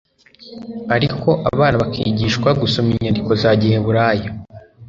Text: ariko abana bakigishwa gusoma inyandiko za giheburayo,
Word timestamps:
ariko 0.95 1.29
abana 1.51 1.75
bakigishwa 1.81 2.49
gusoma 2.61 2.89
inyandiko 2.91 3.31
za 3.41 3.51
giheburayo, 3.61 4.29